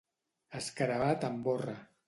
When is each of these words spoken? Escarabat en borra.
Escarabat 0.61 1.29
en 1.31 1.39
borra. 1.49 1.81